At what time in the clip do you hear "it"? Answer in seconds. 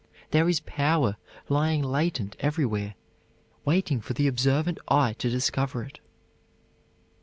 5.83-5.99